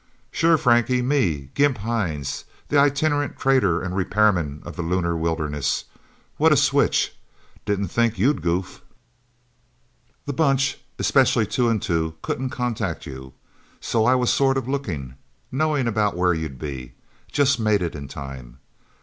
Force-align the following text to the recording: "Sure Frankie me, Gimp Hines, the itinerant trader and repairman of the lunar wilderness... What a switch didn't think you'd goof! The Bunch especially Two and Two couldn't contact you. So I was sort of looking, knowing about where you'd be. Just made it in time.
"Sure 0.31 0.57
Frankie 0.57 1.03
me, 1.03 1.51
Gimp 1.53 1.77
Hines, 1.77 2.45
the 2.69 2.79
itinerant 2.79 3.37
trader 3.37 3.83
and 3.83 3.95
repairman 3.95 4.63
of 4.65 4.75
the 4.75 4.81
lunar 4.81 5.15
wilderness... 5.15 5.83
What 6.37 6.51
a 6.51 6.57
switch 6.57 7.15
didn't 7.67 7.89
think 7.89 8.17
you'd 8.17 8.41
goof! 8.41 8.81
The 10.25 10.33
Bunch 10.33 10.79
especially 10.97 11.45
Two 11.45 11.69
and 11.69 11.79
Two 11.79 12.15
couldn't 12.23 12.49
contact 12.49 13.05
you. 13.05 13.33
So 13.79 14.05
I 14.05 14.15
was 14.15 14.33
sort 14.33 14.57
of 14.57 14.67
looking, 14.67 15.13
knowing 15.51 15.85
about 15.87 16.17
where 16.17 16.33
you'd 16.33 16.57
be. 16.57 16.93
Just 17.31 17.59
made 17.59 17.83
it 17.83 17.93
in 17.93 18.07
time. 18.07 18.57